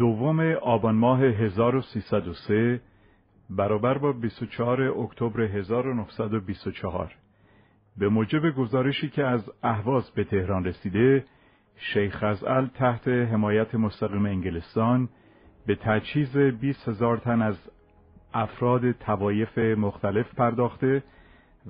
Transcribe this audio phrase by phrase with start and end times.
[0.00, 2.80] دوم آبان ماه 1303
[3.50, 7.14] برابر با 24 اکتبر 1924
[7.96, 11.24] به موجب گزارشی که از اهواز به تهران رسیده
[11.76, 15.08] شیخ ازال تحت حمایت مستقیم انگلستان
[15.66, 17.56] به تجهیز 20 هزار تن از
[18.34, 21.02] افراد توایف مختلف پرداخته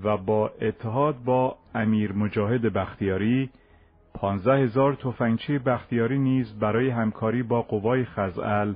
[0.04, 3.50] و با اتحاد با امیر مجاهد بختیاری
[4.14, 8.74] پانزده هزار تفنگچی بختیاری نیز برای همکاری با قوای خزعل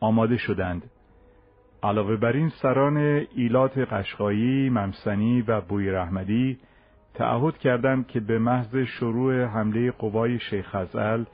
[0.00, 0.90] آماده شدند.
[1.82, 2.96] علاوه بر این سران
[3.34, 6.58] ایلات قشقایی، ممسنی و بوی رحمدی
[7.14, 11.24] تعهد کردند که به محض شروع حمله قوای شیخ خزعل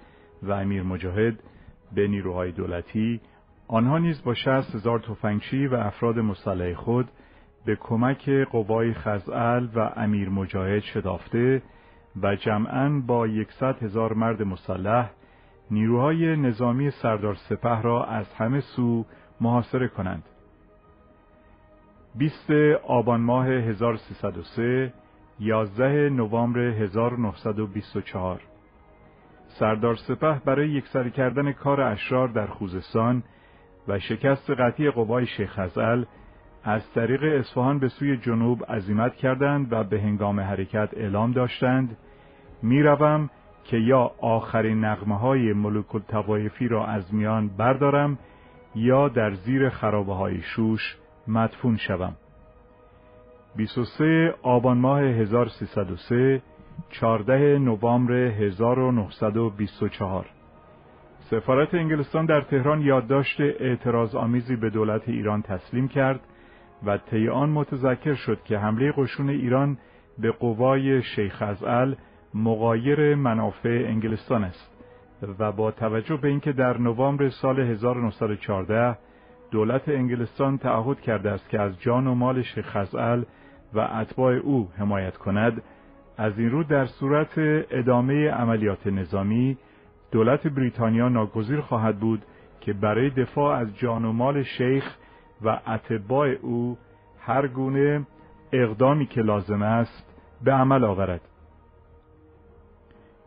[0.42, 1.42] و امیر مجاهد
[1.94, 3.20] به نیروهای دولتی
[3.68, 7.08] آنها نیز با شهست هزار تفنگچی و افراد مسلح خود
[7.66, 11.62] به کمک قوای خزعل و امیر مجاهد شدافته
[12.22, 15.10] و جمعا با یکصد هزار مرد مسلح
[15.70, 19.04] نیروهای نظامی سردار سپه را از همه سو
[19.40, 20.22] محاصره کنند.
[22.14, 22.50] 20
[22.86, 24.92] آبان ماه 1303
[25.40, 28.40] 11 نوامبر 1924
[29.46, 33.22] سردار سپه برای یکسر کردن کار اشرار در خوزستان
[33.88, 36.04] و شکست قطعی قوای شیخ ازل
[36.64, 41.96] از طریق اصفهان به سوی جنوب عزیمت کردند و به هنگام حرکت اعلام داشتند
[42.62, 43.30] می‌روم
[43.64, 48.18] که یا آخرین نغمه های ملوک التوایفی را از میان بردارم
[48.74, 50.96] یا در زیر خرابه های شوش
[51.28, 52.16] مدفون شوم.
[53.56, 56.42] 23 آبان ماه 1303
[56.90, 60.26] 14 نوامبر 1924
[61.30, 66.20] سفارت انگلستان در تهران یادداشت اعتراض آمیزی به دولت ایران تسلیم کرد
[66.86, 69.78] و طی آن متذکر شد که حمله قشون ایران
[70.18, 71.96] به قوای شیخ ازال
[72.36, 74.72] مقایر منافع انگلستان است
[75.38, 78.98] و با توجه به اینکه در نوامبر سال 1914
[79.50, 83.22] دولت انگلستان تعهد کرده است که از جان و مال شیخ خزعل
[83.74, 85.62] و اتباع او حمایت کند
[86.18, 87.32] از این رو در صورت
[87.70, 89.58] ادامه عملیات نظامی
[90.10, 92.22] دولت بریتانیا ناگزیر خواهد بود
[92.60, 94.84] که برای دفاع از جان و مال شیخ
[95.42, 96.78] و اتباع او
[97.20, 98.06] هر گونه
[98.52, 100.14] اقدامی که لازم است
[100.44, 101.20] به عمل آورد.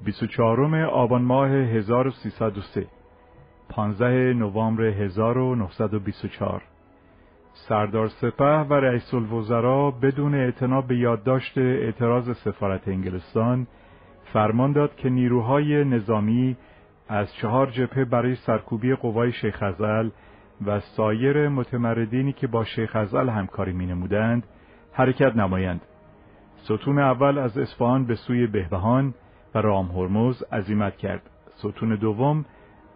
[0.06, 2.88] 24 آبان ماه 1303
[3.70, 6.62] 15 نوامبر 1924
[7.54, 13.68] سردار سپه و رئیس الوزراء بدون اعتنا به یادداشت اعتراض سفارت انگلستان
[14.34, 16.58] فرمان داد که نیروهای نظامی
[17.10, 20.10] از چهار جبهه برای سرکوبی قوای شیخ ازل
[20.66, 24.44] و سایر متمردینی که با شیخ ازل همکاری می نمودند
[24.92, 25.82] حرکت نمایند.
[26.58, 29.14] ستون اول از اصفهان به سوی بهبهان
[29.56, 31.22] و رام هرمز عزیمت کرد.
[31.56, 32.46] ستون دوم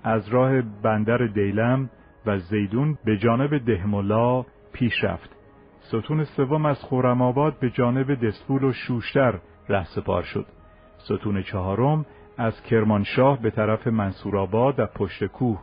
[0.04, 1.90] از راه بندر دیلم
[2.26, 5.30] و زیدون به جانب دهملا پیش رفت.
[5.80, 10.46] ستون سوم از خورم به جانب دسپول و شوشتر رهسپار شد.
[10.98, 12.06] ستون چهارم
[12.38, 15.62] از کرمانشاه به طرف منصورآباد و پشت کوه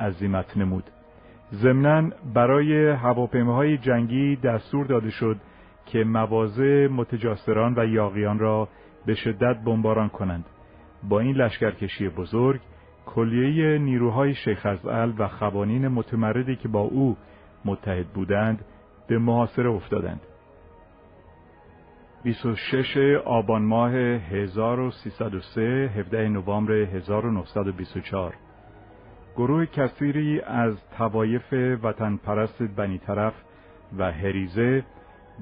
[0.00, 0.84] عزیمت نمود.
[1.52, 5.36] ضمنا برای هواپیماهای جنگی دستور داده شد
[5.86, 8.68] که مواضع متجاسران و یاقیان را
[9.06, 10.44] به شدت بمباران کنند.
[11.08, 12.60] با این لشکرکشی بزرگ
[13.06, 17.16] کلیه نیروهای شیخ ازال و خوانین متمردی که با او
[17.64, 18.64] متحد بودند
[19.08, 20.20] به محاصره افتادند.
[22.22, 28.34] 26 آبان ماه 1303 17 نوامبر 1924
[29.36, 33.34] گروه کثیری از توایف وطن پرست بنی طرف
[33.98, 34.84] و هریزه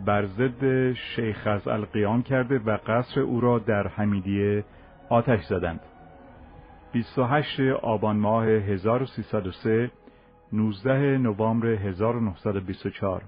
[0.07, 4.65] بر ضد شیخ از قیام کرده و قصر او را در حمیدیه
[5.09, 5.81] آتش زدند.
[6.93, 9.91] 28 آبان ماه 1303
[10.53, 13.23] 19 نوامبر 1924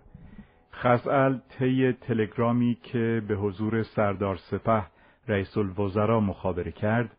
[0.72, 4.82] خزعل طی تلگرامی که به حضور سردار سپه
[5.28, 7.16] رئیس الوزراء مخابره کرد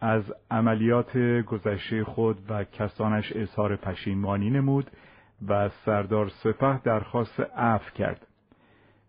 [0.00, 4.90] از عملیات گذشته خود و کسانش اظهار پشیمانی نمود
[5.48, 8.26] و سردار سپه درخواست عفو کرد.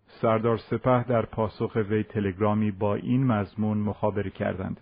[0.08, 4.82] سردار سپه در پاسخ وی تلگرامی با این مضمون مخابره کردند.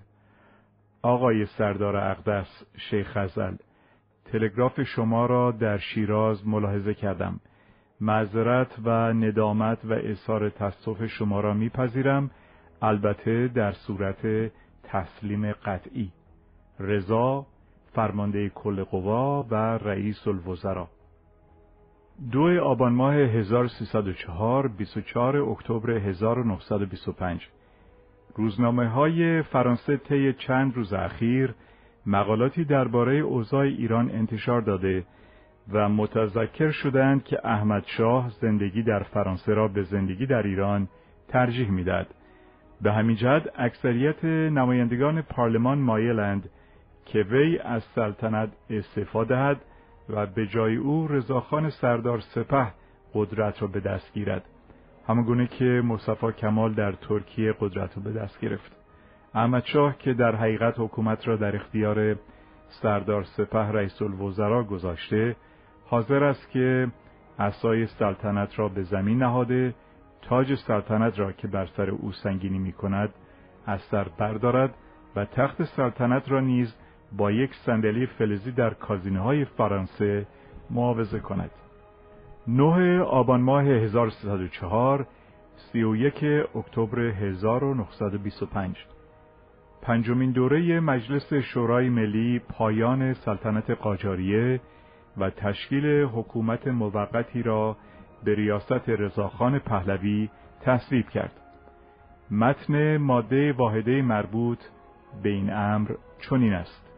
[1.02, 3.56] آقای سردار اقدس شیخ خزل
[4.26, 7.40] تلگراف شما را در شیراز ملاحظه کردم.
[8.02, 12.32] معذرت و ندامت و اظهار تصف شما را میپذیرم
[12.82, 14.52] البته در صورت
[14.84, 16.12] تسلیم قطعی
[16.80, 17.46] رضا
[17.94, 20.88] فرمانده کل قوا و رئیس الوزراء
[22.32, 27.48] دو آبان ماه 1304 24 اکتبر 1925
[28.36, 31.56] روزنامه های فرانسه طی چند روز اخیر
[32.06, 35.06] مقالاتی درباره اوضاع ایران انتشار داده
[35.72, 40.88] و متذکر شدند که احمد شاه زندگی در فرانسه را به زندگی در ایران
[41.28, 42.08] ترجیح می‌داد.
[42.82, 46.50] به همین جهت اکثریت نمایندگان پارلمان مایلند
[47.06, 49.62] که وی از سلطنت استعفا دهد
[50.10, 52.68] و به جای او رضاخان سردار سپه
[53.14, 54.46] قدرت را به دست گیرد.
[55.08, 58.72] همگونه که مصطفی کمال در ترکیه قدرت را به دست گرفت.
[59.34, 62.16] احمد شاه که در حقیقت حکومت را در اختیار
[62.82, 65.36] سردار سپه رئیس الوزراء گذاشته
[65.86, 66.88] حاضر است که
[67.40, 69.76] اسای سلطنت را به زمین نهاده
[70.22, 73.14] تاج سلطنت را که بر سر او سنگینی می کند
[73.66, 74.74] از سر بردارد
[75.16, 76.76] و تخت سلطنت را نیز
[77.18, 80.28] با یک صندلی فلزی در کازینه های فرانسه
[80.70, 81.52] معاوضه کند.
[82.48, 85.08] 9 آبان ماه 1304
[85.74, 86.24] 31
[86.56, 88.78] اکتبر 1925
[89.82, 94.62] پنجمین دوره مجلس شورای ملی پایان سلطنت قاجاریه
[95.18, 97.78] و تشکیل حکومت موقتی را
[98.24, 100.30] به ریاست رضاخان پهلوی
[100.62, 101.32] تصویب کرد.
[102.32, 104.60] متن ماده واحده مربوط
[105.24, 105.92] به این امر
[106.30, 106.93] چنین است.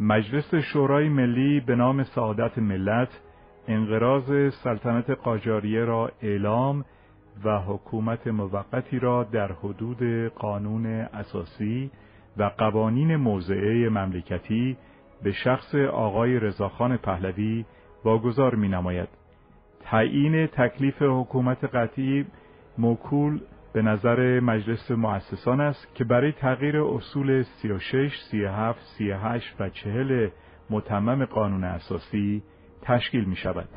[0.00, 3.20] مجلس شورای ملی به نام سعادت ملت
[3.68, 6.84] انقراض سلطنت قاجاریه را اعلام
[7.44, 11.90] و حکومت موقتی را در حدود قانون اساسی
[12.36, 14.76] و قوانین موضعه مملکتی
[15.22, 17.64] به شخص آقای رضاخان پهلوی
[18.04, 19.08] واگذار می نماید.
[19.80, 22.26] تعیین تکلیف حکومت قطعی
[22.78, 23.40] موکول
[23.72, 30.28] به نظر مجلس مؤسسان است که برای تغییر اصول 36, 37, 38 و 40
[30.70, 32.42] متمم قانون اساسی
[32.82, 33.68] تشکیل می شود.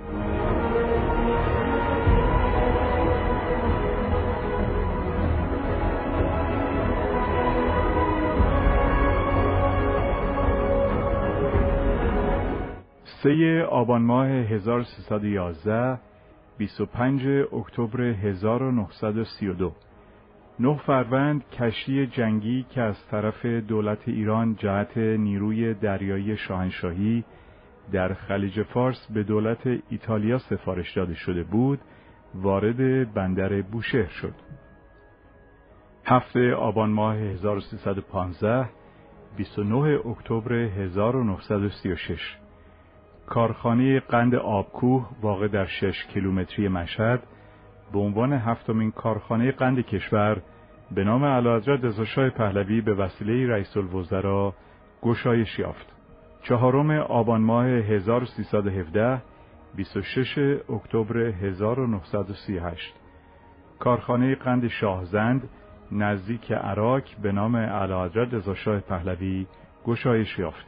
[13.24, 16.11] سه آبان ماه 1311
[16.62, 19.72] 25 اکتبر 1932
[20.60, 27.24] نه فروند کشتی جنگی که از طرف دولت ایران جهت نیروی دریایی شاهنشاهی
[27.92, 31.80] در خلیج فارس به دولت ایتالیا سفارش داده شده بود
[32.36, 34.34] وارد بندر بوشهر شد.
[36.06, 38.70] هفته آبان ماه 1315
[39.38, 42.41] 29 اکتبر 1936
[43.32, 47.24] کارخانه قند آبکوه واقع در 6 کیلومتری مشهد
[47.94, 50.42] به عنوان هفتمین کارخانه قند کشور
[50.92, 54.54] به نام اعلیحضرت رضاشاه پهلوی به وسیله رئیس الوزراء
[55.02, 55.86] گشایش یافت.
[56.44, 59.22] چهارم آبان ماه 1317
[59.76, 60.38] 26
[60.70, 62.94] اکتبر 1938
[63.80, 65.50] کارخانه قند شاهزند
[65.92, 69.48] نزدیک عراق به نام اعلیحضرت رضاشاه پهلوی
[69.86, 70.66] گشایش یافت.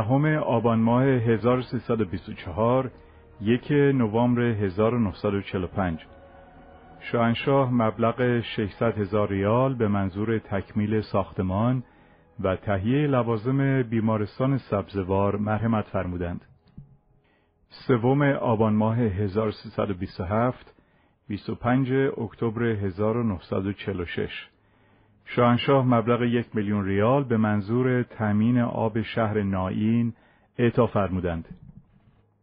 [0.00, 2.90] دهم آبان ماه 1324
[3.40, 6.06] یک نوامبر 1945
[7.00, 11.82] شاهنشاه مبلغ 600 هزار ریال به منظور تکمیل ساختمان
[12.40, 16.44] و تهیه لوازم بیمارستان سبزوار مرحمت فرمودند.
[17.68, 20.74] سوم آبان ماه 1327
[21.28, 24.48] 25 اکتبر 1946
[25.36, 30.12] شاهنشاه مبلغ یک میلیون ریال به منظور تامین آب شهر نائین
[30.58, 31.48] اعطا فرمودند.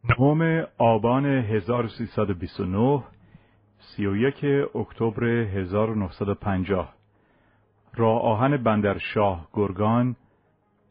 [0.10, 3.04] نهم آبان 1329
[3.80, 6.94] 31 اکتبر 1950
[7.96, 10.16] راه آهن بندر شاه گرگان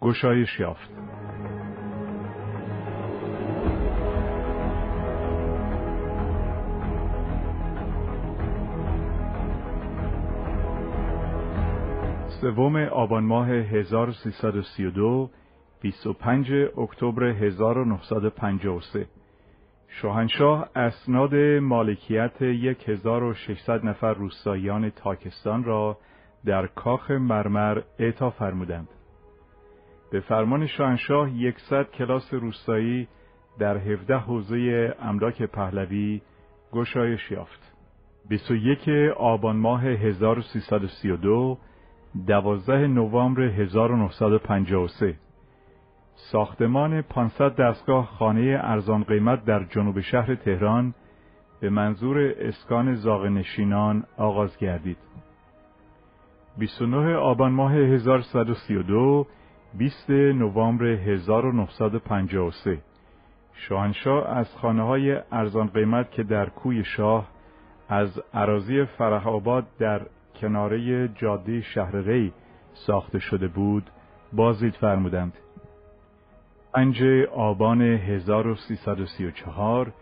[0.00, 0.90] گشایش یافت.
[12.40, 15.30] سوم آبان ماه 1332
[15.80, 19.06] 25 اکتبر 1953
[19.88, 25.98] شاهنشاه اسناد مالکیت 1600 نفر روستاییان تاکستان را
[26.44, 28.88] در کاخ مرمر اعطا فرمودند.
[30.10, 33.08] به فرمان شاهنشاه 100 کلاس روستایی
[33.58, 36.20] در 17 حوزه املاک پهلوی
[36.72, 37.72] گشایش یافت.
[38.28, 41.58] 21 آبان ماه 1332
[42.24, 45.14] 12 نوامبر 1953
[46.14, 50.94] ساختمان 500 دستگاه خانه ارزان قیمت در جنوب شهر تهران
[51.60, 54.96] به منظور اسکان زاغنشینان آغاز گردید.
[56.58, 59.26] 29 آبان ماه 1132
[59.74, 62.78] 20 نوامبر 1953
[63.52, 67.28] شاهنشاه از خانه های ارزان قیمت که در کوی شاه
[67.88, 70.00] از عراضی فرح آباد در
[70.40, 72.32] کناره جاده شهر ری
[72.74, 73.90] ساخته شده بود
[74.32, 75.32] بازدید فرمودند.
[76.74, 77.02] پنج
[77.34, 79.92] آبان 1334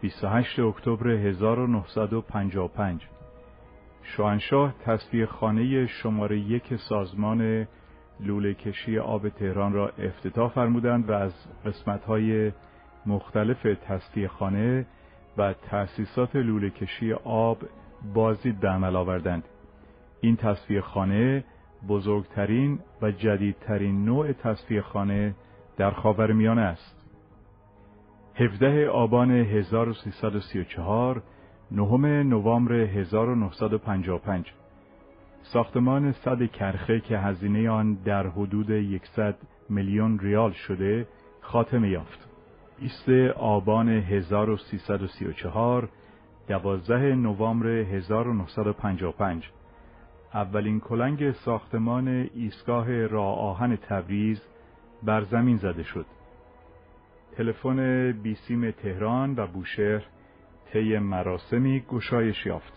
[0.00, 3.08] 28 اکتبر 1955
[4.02, 7.66] شاهنشاه تصفیه خانه شماره یک سازمان
[8.20, 11.32] لوله کشی آب تهران را افتتاح فرمودند و از
[11.66, 12.52] قسمت‌های
[13.06, 14.86] مختلف تصفیه خانه
[15.36, 17.58] و تأسیسات لوله کشی آب
[18.14, 19.44] بازدید به عمل آوردند.
[20.20, 21.44] این تصفیه خانه
[21.88, 25.34] بزرگترین و جدیدترین نوع تصفیه خانه
[25.76, 27.04] در خاورمیانه است.
[28.34, 31.22] 17 آبان 1334
[31.70, 34.52] نهم نوامبر 1955
[35.42, 39.36] ساختمان صد کرخه که هزینه آن در حدود 100
[39.68, 41.06] میلیون ریال شده
[41.40, 42.28] خاتمه یافت.
[42.80, 45.88] 20 آبان 1334
[46.48, 49.50] 12 نوامبر 1955
[50.34, 54.42] اولین کلنگ ساختمان ایستگاه راه آهن تبریز
[55.02, 56.06] بر زمین زده شد.
[57.36, 60.02] تلفن بیسیم تهران و بوشهر
[60.72, 62.72] طی مراسمی گشایش یافت.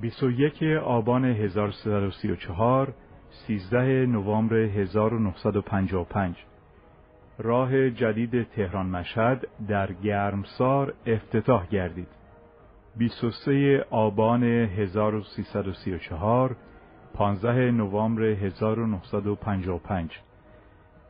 [0.00, 2.94] 21 آبان 1334
[3.30, 6.36] 13 نوامبر 1955
[7.38, 12.21] راه جدید تهران مشهد در گرمسار افتتاح گردید.
[12.96, 16.56] 23 آبان 1334
[17.14, 20.18] 15 نوامبر 1955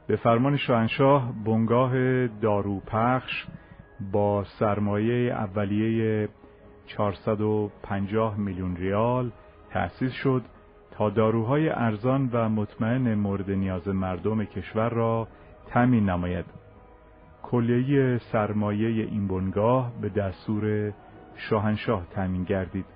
[0.06, 3.46] به فرمان شاهنشاه بنگاه داروپخش
[4.12, 6.28] با سرمایه اولیه
[6.86, 9.30] 450 میلیون ریال
[9.70, 10.42] تأسیس شد
[10.90, 15.28] تا داروهای ارزان و مطمئن مورد نیاز مردم کشور را
[15.66, 16.44] تامین نماید.
[17.42, 20.92] کلیه سرمایه این بنگاه به دستور
[21.36, 22.86] شاهنشاه تامین گردید.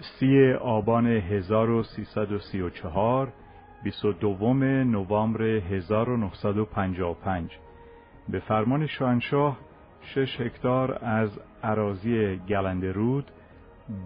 [0.00, 3.32] سی آبان 1334
[3.84, 7.50] 22 نوامبر 1955
[8.28, 9.58] به فرمان شاهنشاه
[10.00, 13.30] شش هکتار از عراضی گلندرود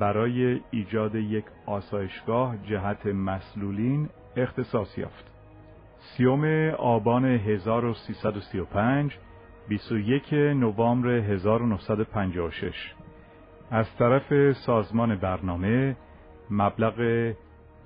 [0.01, 5.25] برای ایجاد یک آسایشگاه جهت مسلولین اختصاص یافت.
[5.99, 6.45] سیوم
[6.79, 9.19] آبان 1335
[9.69, 12.95] 21 نوامبر 1956
[13.71, 15.97] از طرف سازمان برنامه
[16.51, 17.33] مبلغ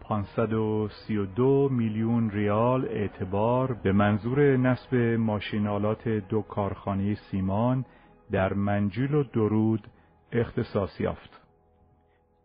[0.01, 7.85] 532 میلیون ریال اعتبار به منظور نصب ماشینالات دو کارخانه سیمان
[8.31, 9.89] در منجیل و درود
[10.33, 11.41] اختصاص یافت.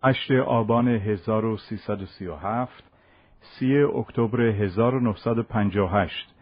[0.04, 2.84] 8 آبان 1337
[3.60, 3.66] 3
[3.96, 6.34] اکتبر 1958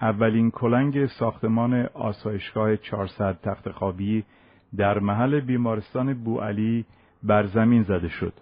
[0.00, 4.24] اولین کلنگ ساختمان آسایشگاه 400 تخت خوابی
[4.76, 6.84] در محل بیمارستان بوعلی
[7.22, 8.32] بر زمین زده شد.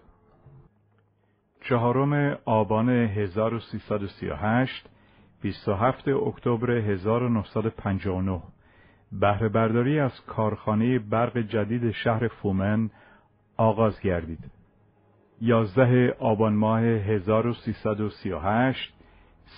[1.61, 4.89] چهارم آبان 1338
[5.43, 8.43] 27 اکتبر 1959
[9.13, 12.91] بهره برداری از کارخانه برق جدید شهر فومن
[13.57, 14.51] آغاز گردید.
[15.41, 18.95] 11 آبان ماه 1338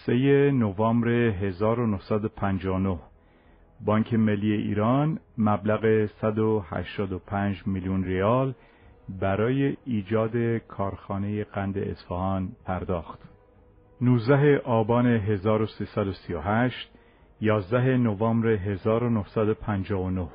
[0.06, 2.98] 3 نوامبر 1959
[3.84, 8.54] بانک ملی ایران مبلغ 185 میلیون ریال
[9.20, 13.18] برای ایجاد کارخانه قند اصفهان پرداخت.
[14.00, 16.90] 19 آبان 1338
[17.40, 20.28] 11 نوامبر 1959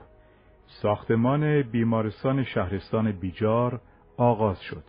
[0.65, 3.81] ساختمان بیمارستان شهرستان بیجار
[4.17, 4.83] آغاز شد.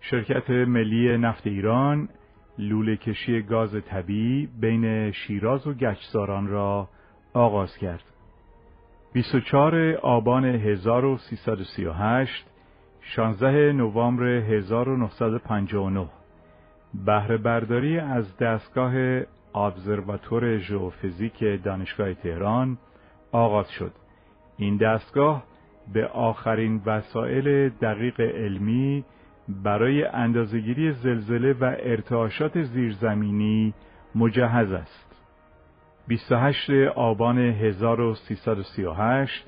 [0.00, 2.08] شرکت ملی نفت ایران
[2.58, 6.88] لوله کشی گاز طبیعی بین شیراز و گچساران را
[7.34, 8.04] آغاز کرد.
[9.12, 12.46] 24 آبان 1338
[13.00, 16.08] 16 نوامبر 1959
[17.06, 19.22] بهره برداری از دستگاه
[19.54, 22.78] ابزرواتور ژئوفیزیک دانشگاه تهران
[23.32, 23.92] آغاز شد.
[24.56, 25.44] این دستگاه
[25.92, 29.04] به آخرین وسایل دقیق علمی
[29.48, 33.74] برای اندازهگیری زلزله و ارتعاشات زیرزمینی
[34.14, 35.11] مجهز است.
[36.08, 39.46] 28 آبان 1338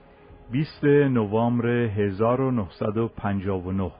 [0.50, 3.90] 20 نوامبر 1959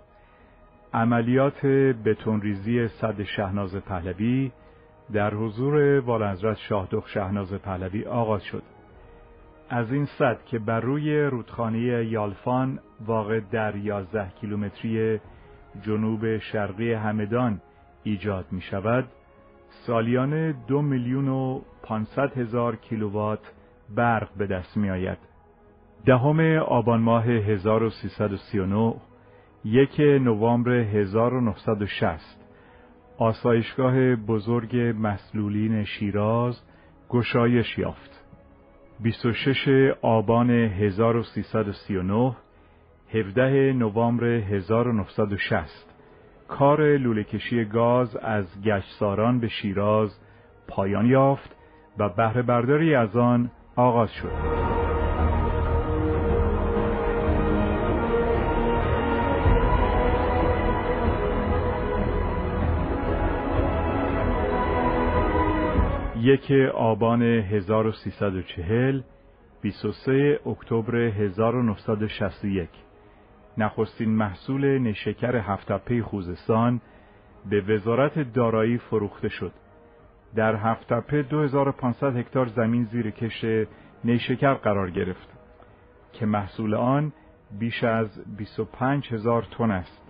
[0.94, 1.66] عملیات
[2.04, 4.52] بتونریزی صد شهناز پهلوی
[5.12, 8.62] در حضور والحضرت شاهدخ شهناز پهلوی آغاز شد.
[9.70, 15.20] از این صد که بر روی رودخانه یالفان واقع در 11 کیلومتری
[15.82, 17.60] جنوب شرقی همدان
[18.04, 19.04] ایجاد می شود،
[19.86, 23.52] سالیانه دو میلیون و پانصد هزار کیلووات
[23.96, 25.18] برق به دست می آید.
[26.06, 28.94] دهم آبان ماه 1339
[29.64, 32.44] یک نوامبر 1960
[33.18, 36.62] آسایشگاه بزرگ مسلولین شیراز
[37.08, 38.24] گشایش یافت.
[39.00, 42.36] 26 آبان 1339
[43.12, 45.94] 17 نوامبر 1960
[46.48, 50.20] کار لوله‌کشی گاز از گشساران به شیراز
[50.68, 51.53] پایان یافت.
[51.98, 54.64] و بهره برداری از آن آغاز شد.
[66.24, 69.02] یک آبان 1340
[69.62, 72.68] 23 اکتبر 1961
[73.58, 76.80] نخستین محصول نیشکر هفتپه خوزستان
[77.50, 79.52] به وزارت دارایی فروخته شد.
[80.36, 83.66] در هفتپه 2500 هکتار زمین زیر کش
[84.04, 85.28] نیشکر قرار گرفت
[86.12, 87.12] که محصول آن
[87.58, 90.02] بیش از 25 هزار تن است.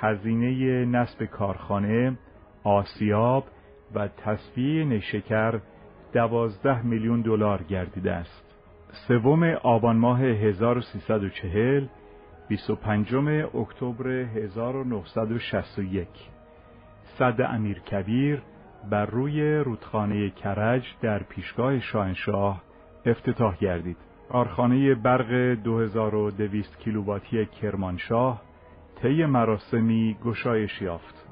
[0.00, 2.18] هزینه نصب کارخانه،
[2.64, 3.44] آسیاب
[3.94, 5.60] و تصفیه نیشکر
[6.12, 8.56] دوازده میلیون دلار گردیده است.
[9.08, 11.86] سوم آبان ماه 1340
[12.48, 13.14] 25
[13.54, 16.08] اکتبر 1961
[17.18, 18.42] صد امیر کبیر
[18.90, 22.62] بر روی رودخانه کرج در پیشگاه شاهنشاه
[23.06, 23.96] افتتاح گردید.
[24.28, 28.42] کارخانه برق 2200 کیلوواتی کرمانشاه
[29.02, 31.26] طی مراسمی گشایش یافت.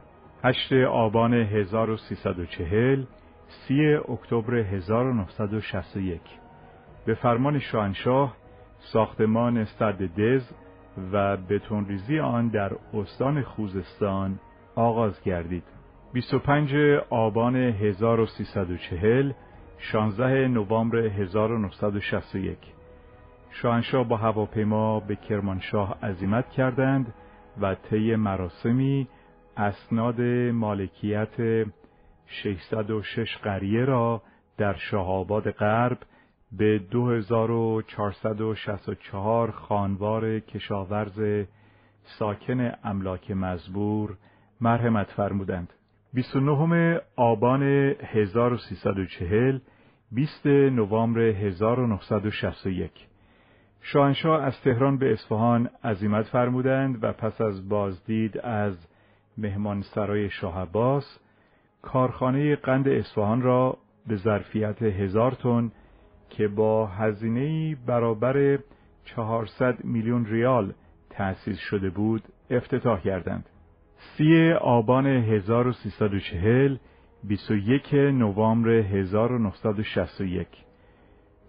[0.44, 3.04] 8 آبان 1340
[3.48, 6.20] سی اکتبر 1961
[7.06, 8.36] به فرمان شاهنشاه
[8.78, 10.52] ساختمان صد دز
[11.12, 14.40] و بتونریزی آن در استان خوزستان
[14.74, 15.77] آغاز گردید
[16.14, 16.74] 25
[17.10, 19.32] آبان 1340
[19.78, 22.58] 16 نوامبر 1961
[23.50, 27.14] شاهنشاه با هواپیما به کرمانشاه عزیمت کردند
[27.60, 29.08] و طی مراسمی
[29.56, 30.20] اسناد
[30.52, 31.66] مالکیت
[32.26, 34.22] 606 قریه را
[34.56, 35.98] در شهاباد غرب
[36.52, 41.46] به 2464 خانوار کشاورز
[42.02, 44.16] ساکن املاک مزبور
[44.60, 45.72] مرحمت فرمودند.
[46.14, 49.58] 29 آبان 1340
[50.12, 52.90] 20 نوامبر 1961
[53.80, 58.88] شاهنشاه از تهران به اصفهان عزیمت فرمودند و پس از بازدید از
[59.38, 61.18] مهمانسرای شاه عباس
[61.82, 65.72] کارخانه قند اصفهان را به ظرفیت هزار تن
[66.30, 68.58] که با هزینه برابر
[69.04, 70.72] 400 میلیون ریال
[71.10, 73.47] تأسیس شده بود افتتاح کردند.
[73.98, 76.76] سی آبان 1340
[77.24, 80.46] 21 نوامبر 1961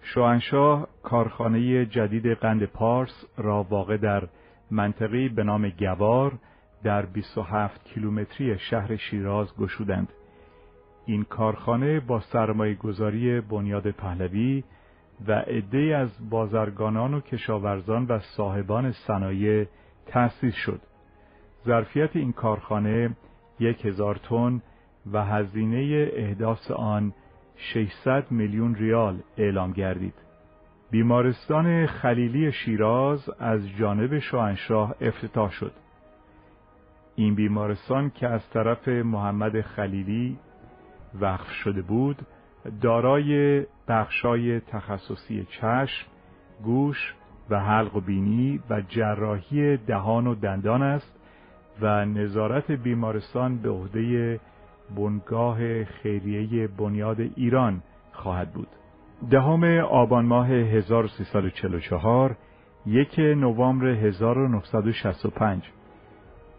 [0.02, 4.28] شاهنشاه کارخانه جدید قند پارس را واقع در
[4.72, 6.32] منطقی به نام گوار
[6.84, 10.14] در 27 کیلومتری شهر شیراز گشودند.
[11.06, 14.64] این کارخانه با سرمایه گذاری بنیاد پهلوی
[15.28, 19.68] و عده از بازرگانان و کشاورزان و صاحبان صنایع
[20.06, 20.82] تأسیس شد.
[21.70, 23.16] ظرفیت این کارخانه
[23.60, 24.62] یک هزار تن
[25.12, 27.14] و هزینه احداث آن
[27.56, 30.14] 600 میلیون ریال اعلام گردید.
[30.92, 35.72] بیمارستان خلیلی شیراز از جانب شاهنشاه افتتاح شد.
[37.16, 40.38] این بیمارستان که از طرف محمد خلیلی
[41.22, 42.18] وقف شده بود
[42.82, 46.08] دارای بخشای تخصصی چشم،
[46.64, 47.14] گوش
[47.50, 51.19] و حلق و بینی و جراحی دهان و دندان است
[51.82, 54.40] و نظارت بیمارستان به عهده
[54.96, 58.68] بنگاه خیریه بنیاد ایران خواهد بود.
[59.30, 62.36] دهم آبان ماه 1344
[62.86, 65.64] یک نوامبر 1965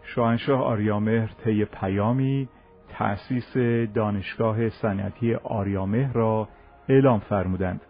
[0.03, 2.49] شاهنشاه آریامهر طی پیامی
[2.89, 3.57] تأسیس
[3.93, 6.47] دانشگاه صنعتی آریامهر را
[6.89, 7.81] اعلام فرمودند.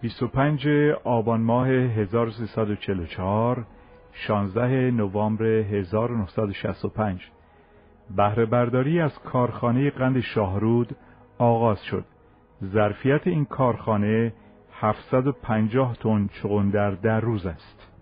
[0.00, 0.68] 25
[1.04, 3.66] آبان ماه 1344
[4.16, 7.20] 16 نوامبر 1965
[8.16, 10.96] بهره برداری از کارخانه قند شاهرود
[11.38, 12.04] آغاز شد.
[12.64, 14.32] ظرفیت این کارخانه
[14.72, 17.92] 750 تن چغندر در روز است.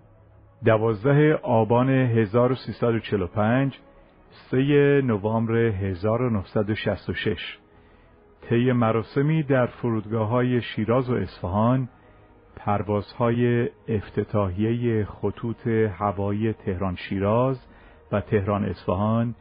[0.65, 3.79] دوازده آبان 1345
[4.51, 7.59] سه نوامبر 1966
[8.49, 11.89] طی مراسمی در فرودگاه های شیراز و اصفهان
[12.57, 17.67] پروازهای افتتاحیه خطوط هوایی تهران شیراز
[18.13, 19.35] و تهران اصفهان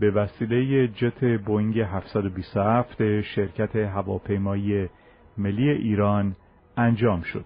[0.00, 4.88] به وسیله جت بوینگ 727 شرکت هواپیمایی
[5.38, 6.36] ملی ایران
[6.76, 7.44] انجام شد.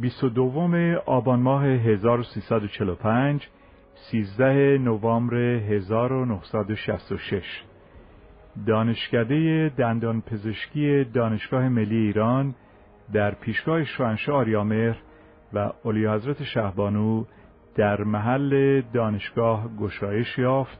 [0.00, 3.48] 22 آبان ماه 1345
[3.94, 7.62] 13 نوامبر 1966
[8.66, 12.54] دانشکده دندان پزشکی دانشگاه ملی ایران
[13.12, 14.96] در پیشگاه شاهنشاه آریامهر
[15.52, 17.24] و اولی حضرت شهبانو
[17.74, 20.78] در محل دانشگاه گشایش یافت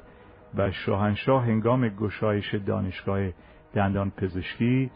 [0.55, 3.21] و شاهنشاه هنگام گشایش دانشگاه
[3.75, 4.91] دندان پزشکی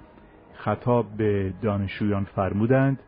[0.55, 2.99] خطاب به دانشجویان فرمودند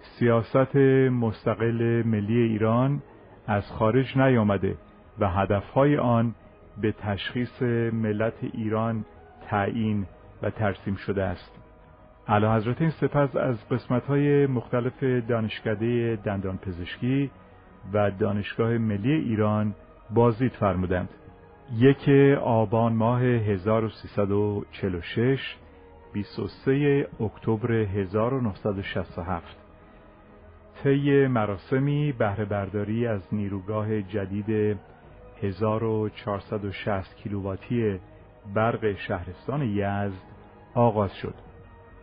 [0.00, 0.76] سیاست
[1.10, 3.02] مستقل ملی ایران
[3.46, 4.76] از خارج نیامده
[5.18, 6.34] و هدفهای آن
[6.82, 7.62] به تشخیص
[7.92, 9.04] ملت ایران
[9.48, 10.06] تعیین
[10.42, 11.65] و ترسیم شده است.
[12.28, 17.30] علا حضرت این سپس از قسمت های مختلف دانشکده دندان پزشکی
[17.92, 19.74] و دانشگاه ملی ایران
[20.10, 21.08] بازدید فرمودند.
[21.76, 22.08] یک
[22.42, 25.56] آبان ماه 1346
[26.12, 29.56] 23 اکتبر 1967
[30.82, 34.78] طی مراسمی بهره برداری از نیروگاه جدید
[35.42, 38.00] 1460 کیلوواتی
[38.54, 40.22] برق شهرستان یزد
[40.74, 41.45] آغاز شد.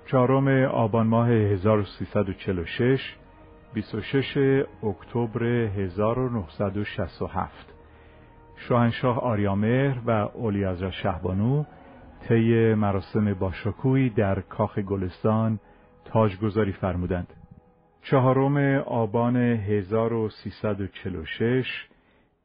[0.05, 3.15] چهارم آبان ماه 1346
[3.73, 7.73] 26 اکتبر 1967
[8.55, 11.63] شاهنشاه آریامهر و اولی از شهبانو
[12.27, 15.59] طی مراسم باشکوهی در کاخ گلستان
[16.05, 17.27] تاجگذاری فرمودند.
[18.01, 21.87] چهارم آبان 1346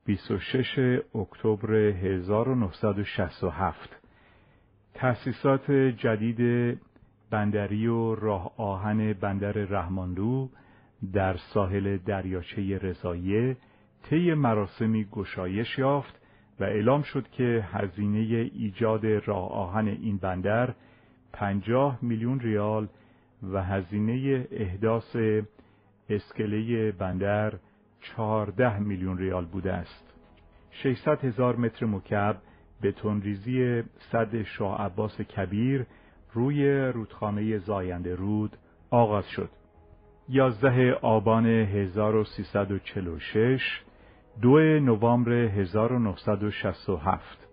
[0.07, 3.97] 26 اکتبر 1967
[4.95, 6.41] تأسیسات جدید
[7.31, 10.49] بندری و راه آهن بندر رحمانلو
[11.13, 13.57] در ساحل دریاچه رضایه
[14.03, 16.21] طی مراسمی گشایش یافت
[16.61, 20.75] و اعلام شد که هزینه ایجاد راه آهن این بندر
[21.33, 22.89] 50 میلیون ریال
[23.53, 25.17] و هزینه احداث
[26.09, 27.55] اسکله بندر
[28.01, 30.15] 14 میلیون ریال بوده است.
[30.71, 32.37] 600 هزار متر مکعب
[32.83, 35.87] بتونریزی صد شاه عباس کبیر
[36.33, 38.57] روی رودخانه زاینده رود
[38.91, 39.51] آغاز شد.
[40.29, 43.81] 11 آبان 1346
[44.43, 47.49] دو نوامبر 1967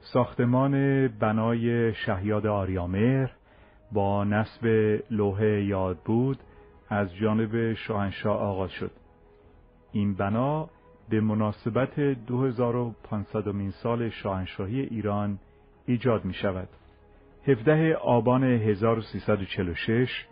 [0.00, 3.28] ساختمان بنای شهیاد آریامر
[3.92, 4.66] با نصب
[5.10, 6.38] لوح یاد بود
[6.88, 8.90] از جانب شاهنشاه آغاز شد.
[9.92, 10.68] این بنا
[11.08, 15.38] به مناسبت 2500 مین سال شاهنشاهی ایران
[15.86, 16.68] ایجاد می شود
[17.46, 20.26] 17 آبان 1346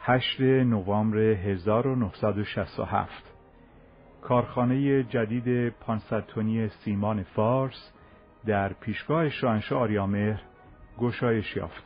[0.00, 3.24] 8 نوامبر 1967
[4.22, 7.92] کارخانه جدید 500 تنی سیمان فارس
[8.46, 10.42] در پیشگاه شاهنشاه آریامهر
[10.98, 11.84] گشایش یافت.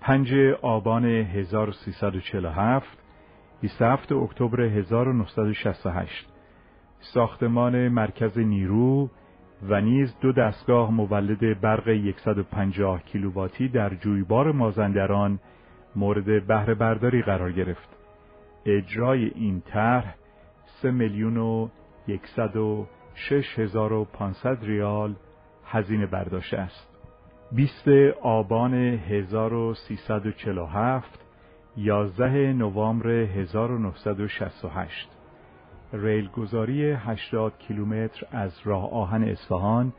[0.00, 2.98] 5 آبان 1347
[3.60, 6.28] 27 اکتبر 1968
[7.00, 9.10] ساختمان مرکز نیرو
[9.62, 15.38] و نیز دو دستگاه مولد برق 150 کیلوواتی در جویبار مازندران
[15.96, 17.88] مورد بهره برداری قرار گرفت.
[18.66, 20.14] اجرای این طرح
[20.82, 21.68] سه میلیون و
[22.08, 25.14] یکصد و شش هزار و پانصد ریال
[25.66, 26.96] هزینه برداشته است.
[27.52, 27.88] 20
[28.22, 31.20] آبان 1347
[31.76, 35.15] 11 نوامبر 1968
[36.02, 39.92] ریلگذاری 80 کیلومتر از راه آهن اصفهان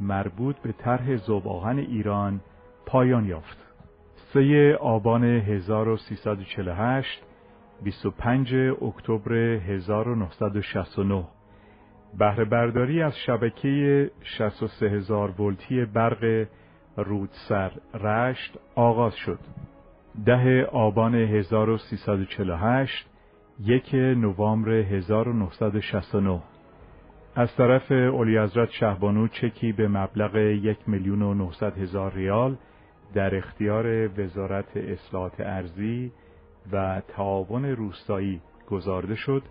[0.00, 2.40] مربوط به طرح آهن ایران
[2.86, 3.66] پایان یافت.
[4.32, 7.22] 3 آبان 1348
[7.82, 11.24] 25 اکتبر 1969
[12.18, 16.46] بهره برداری از شبکه 63 هزار ولتی برق
[16.96, 19.38] رودسر رشت آغاز شد.
[20.26, 23.06] ده آبان 1348
[23.64, 26.40] یک نوامبر 1969
[27.34, 32.56] از طرف اولی حضرت شهبانو چکی به مبلغ یک میلیون و نهصد هزار ریال
[33.14, 36.12] در اختیار وزارت اصلاحات ارزی
[36.72, 38.40] و تعاون روستایی
[38.70, 39.42] گذارده شد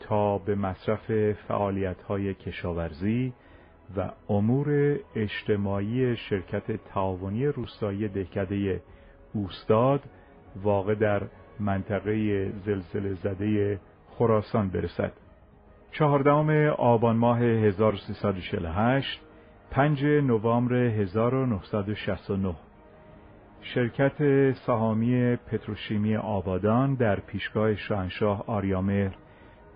[0.00, 3.32] تا به مصرف فعالیت‌های کشاورزی
[3.96, 8.82] و امور اجتماعی شرکت تعاونی روستایی دهکده
[9.34, 10.02] اوستاد
[10.56, 11.22] واقع در
[11.60, 15.12] منطقه زلزله زده خراسان برسد.
[15.92, 19.20] چهاردهم آبان ماه 1348
[19.70, 22.54] 5 نوامبر 1969
[23.60, 29.16] شرکت سهامی پتروشیمی آبادان در پیشگاه شاهنشاه آریامهر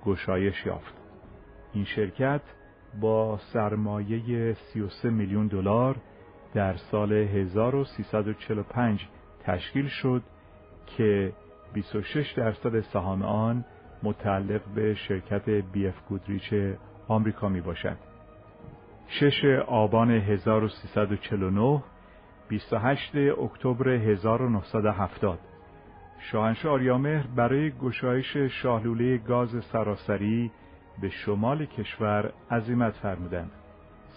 [0.05, 0.95] گشایش یافت.
[1.73, 2.41] این شرکت
[3.01, 5.97] با سرمایه 33 میلیون دلار
[6.55, 9.09] در سال 1345
[9.45, 10.23] تشکیل شد
[10.87, 11.33] که
[11.75, 13.65] 26 درصد سهام آن
[14.03, 16.55] متعلق به شرکت بی اف گودریچ
[17.09, 17.97] آمریکا می باشد.
[19.09, 21.83] 6 آبان 1349
[22.49, 25.39] 28 اکتبر 1970
[26.19, 30.51] شاهنشاه آریامهر برای گشایش شاهلوله گاز سراسری
[31.01, 33.51] به شمال کشور عزیمت فرمودند.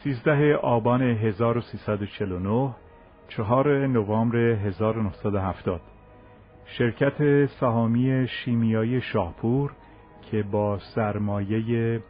[0.04, 2.76] 13 آبان 1349
[3.28, 5.91] 4 نوامبر 1970
[6.78, 9.72] شرکت سهامی شیمیایی شاهپور
[10.22, 12.04] که با سرمایه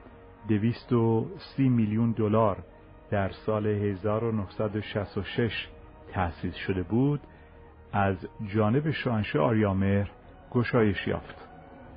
[0.48, 2.58] 230 میلیون دلار
[3.12, 5.68] در سال 1966
[6.12, 7.20] تأسیس شده بود
[7.94, 10.12] از جانب شاهنشاه آریامهر
[10.52, 11.36] گشایش یافت.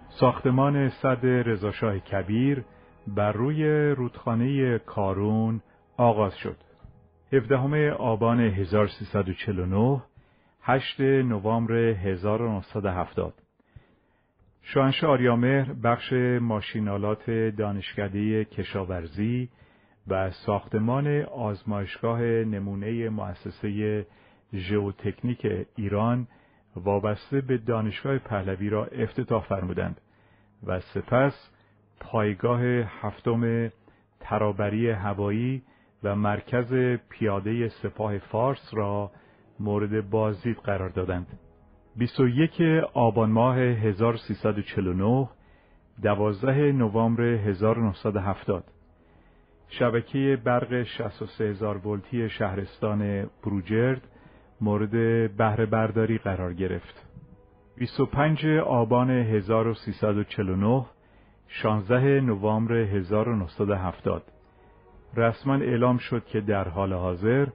[0.08, 2.64] ساختمان صد رضاشاه کبیر
[3.06, 5.60] بر روی رودخانه کارون
[5.96, 6.56] آغاز شد.
[7.32, 10.02] 17 آبان 1349
[10.66, 13.34] 8 نوامبر 1970
[14.62, 19.48] شاهنشاه آریامهر بخش ماشینالات دانشکده کشاورزی
[20.08, 24.06] و ساختمان آزمایشگاه نمونه مؤسسه
[24.54, 26.26] ژئوتکنیک ایران
[26.76, 30.00] وابسته به دانشگاه پهلوی را افتتاح فرمودند
[30.66, 31.50] و سپس
[32.00, 32.60] پایگاه
[33.02, 33.72] هفتم
[34.20, 35.62] ترابری هوایی
[36.02, 36.74] و مرکز
[37.08, 39.10] پیاده سپاه فارس را
[39.60, 41.26] مورد بازدید قرار دادند.
[41.96, 42.60] 21
[42.94, 45.28] آبان ماه 1349
[46.02, 48.64] 12 نوامبر 1970
[49.68, 54.08] شبکه برق 63 هزار ولتی شهرستان بروجرد
[54.60, 54.90] مورد
[55.36, 57.04] بهره برداری قرار گرفت.
[57.76, 60.86] 25 آبان 1349
[61.48, 64.22] 16 نوامبر 1970
[65.16, 67.46] رسما اعلام شد که در حال حاضر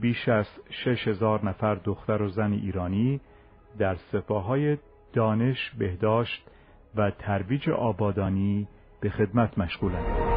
[0.00, 3.20] بیش از 6000 نفر دختر و زن ایرانی
[3.78, 4.78] در سپاهای
[5.12, 6.46] دانش، بهداشت
[6.94, 8.68] و ترویج آبادانی
[9.00, 10.34] به خدمت مشغولند.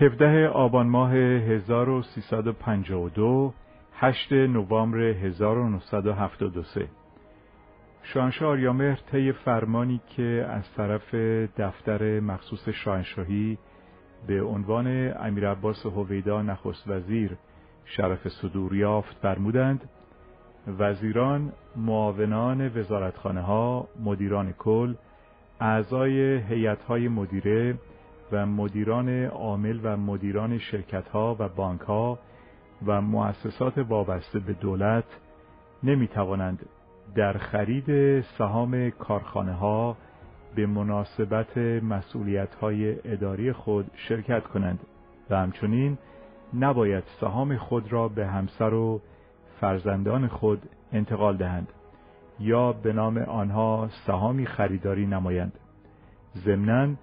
[0.00, 3.52] 17 آبان ماه 1352
[3.92, 6.88] 8 نوامبر 1973
[8.12, 11.14] شاهنشاه آریامهر طی فرمانی که از طرف
[11.58, 13.58] دفتر مخصوص شاهنشاهی
[14.26, 17.36] به عنوان امیر عباس هویدا نخست وزیر
[17.84, 19.88] شرف صدور یافت فرمودند
[20.78, 24.94] وزیران معاونان وزارتخانه ها مدیران کل
[25.60, 27.78] اعضای هیئت های مدیره
[28.32, 32.18] و مدیران عامل و مدیران شرکت ها و بانک ها
[32.86, 35.04] و مؤسسات وابسته به دولت
[35.82, 36.66] نمی توانند
[37.14, 39.96] در خرید سهام کارخانه ها
[40.54, 44.80] به مناسبت مسئولیت های اداری خود شرکت کنند
[45.30, 45.98] و همچنین
[46.54, 49.00] نباید سهام خود را به همسر و
[49.60, 51.68] فرزندان خود انتقال دهند
[52.40, 55.52] یا به نام آنها سهامی خریداری نمایند.
[56.36, 56.94] ضمناً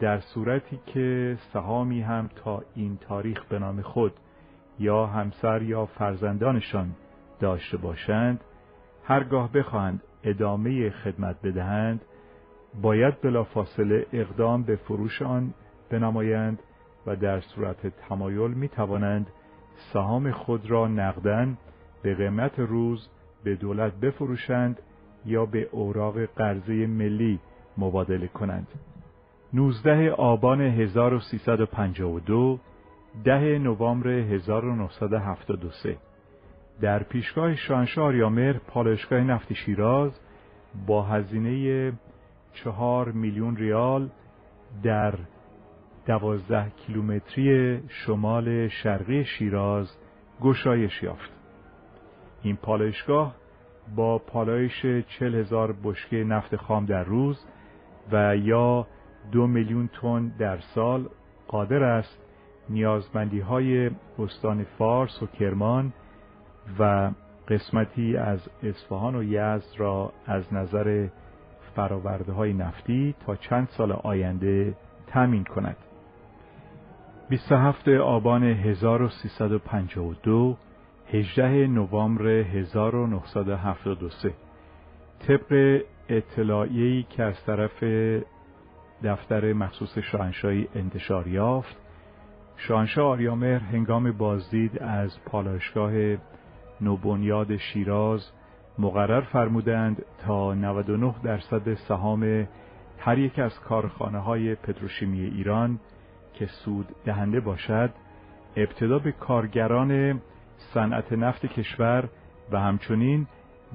[0.00, 4.12] در صورتی که سهامی هم تا این تاریخ به نام خود
[4.78, 6.90] یا همسر یا فرزندانشان
[7.40, 8.40] داشته باشند
[9.04, 12.00] هرگاه بخواهند ادامه خدمت بدهند
[12.82, 15.54] باید بلافاصله اقدام به فروش آن
[15.90, 16.58] بنمایند
[17.06, 19.26] و در صورت تمایل می توانند
[19.92, 21.58] سهام خود را نقدن
[22.02, 23.08] به قیمت روز
[23.44, 24.80] به دولت بفروشند
[25.26, 27.38] یا به اوراق قرضه ملی
[27.78, 28.66] مبادله کنند.
[29.52, 32.58] 19 آبان 1352
[33.24, 35.96] ده نوامبر 1973
[36.80, 40.20] در پیشگاه شاهنشاه آریامر پالایشگاه نفت شیراز
[40.86, 41.92] با هزینه
[42.52, 44.10] چهار میلیون ریال
[44.82, 45.14] در
[46.06, 49.96] دوازده کیلومتری شمال شرقی شیراز
[50.40, 51.30] گشایش یافت.
[52.42, 53.34] این پالایشگاه
[53.96, 57.44] با پالایش چل هزار بشکه نفت خام در روز
[58.12, 58.86] و یا
[59.32, 61.08] دو میلیون تن در سال
[61.48, 62.18] قادر است
[62.70, 65.92] نیازمندی های استان فارس و کرمان
[66.78, 67.10] و
[67.48, 71.06] قسمتی از اصفهان و یزد را از نظر
[71.76, 74.74] فراورده های نفتی تا چند سال آینده
[75.06, 75.76] تامین کند.
[77.28, 80.56] 27 آبان 1352
[81.12, 84.34] 18 نوامبر 1973
[85.28, 87.84] طبق اطلاعیه‌ای که از طرف
[89.04, 91.76] دفتر مخصوص شاهنشاهی انتشار یافت
[92.56, 95.92] شاهنشاه آریامهر هنگام بازدید از پالایشگاه
[96.82, 98.30] نوبنیاد شیراز
[98.78, 102.48] مقرر فرمودند تا 99 درصد سهام
[102.98, 105.80] هر یک از کارخانه های پتروشیمی ایران
[106.34, 107.90] که سود دهنده باشد
[108.56, 110.20] ابتدا به کارگران
[110.74, 112.08] صنعت نفت کشور
[112.52, 113.26] و همچنین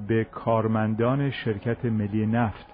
[0.08, 2.66] به کارمندان شرکت ملی نفت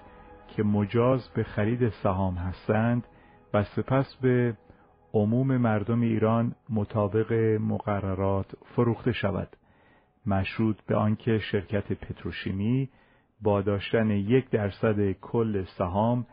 [0.47, 3.07] که مجاز به خرید سهام هستند
[3.53, 4.57] و سپس به
[5.13, 9.47] عموم مردم ایران مطابق مقررات فروخته شود.
[10.25, 12.89] مشروط به آنکه شرکت پتروشیمی
[13.41, 16.25] با داشتن یک درصد کل سهام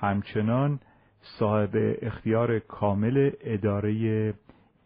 [0.00, 0.80] همچنان
[1.20, 4.34] صاحب اختیار کامل اداره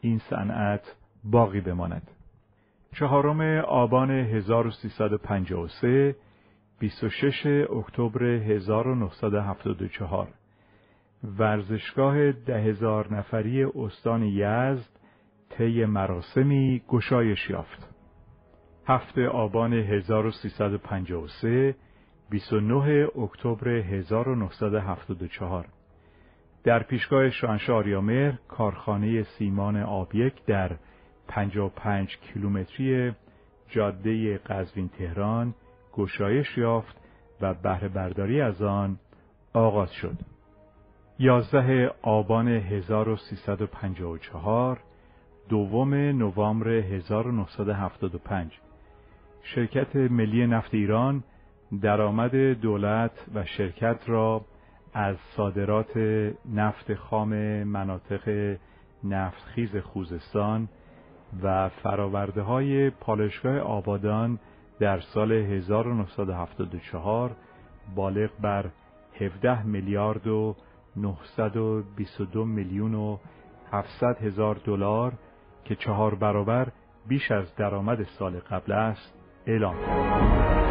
[0.01, 2.11] این صنعت باقی بماند.
[2.93, 6.17] چهارم آبان 1353
[6.79, 10.29] 26 اکتبر 1974
[11.39, 14.89] ورزشگاه ده هزار نفری استان یزد
[15.51, 17.96] طی مراسمی گشایش یافت.
[18.89, 21.75] هفته آبان 1353
[22.31, 25.67] 29 اکتبر 1974
[26.65, 30.73] در پیشگاه شانشاه آریامهر کارخانه سیمان آبیک در
[31.29, 33.13] 55 کیلومتری
[33.69, 35.55] جاده قزوین تهران
[35.93, 36.97] گشایش یافت
[37.41, 38.99] و بهره برداری از آن
[39.53, 40.17] آغاز شد.
[41.19, 44.81] 11 آبان 1354
[45.49, 48.61] دوم نوامبر 1975
[49.55, 51.25] شرکت ملی نفت ایران
[51.83, 54.45] درآمد دولت و شرکت را
[54.95, 55.97] از صادرات
[56.55, 58.57] نفت خام مناطق
[59.05, 60.69] نفتخیز خوزستان
[61.43, 64.39] و فراورده های پالشگاه آبادان
[64.81, 67.37] در سال 1974
[67.95, 68.65] بالغ بر
[69.21, 70.57] 17 میلیارد و
[70.97, 73.19] 922 میلیون و
[73.73, 75.13] 700 هزار دلار
[75.65, 76.69] که چهار برابر
[77.09, 79.16] بیش از درآمد سال قبل است
[79.47, 80.66] اعلام کرد.